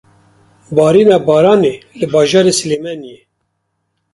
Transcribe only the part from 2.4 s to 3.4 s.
Silêmaniyê.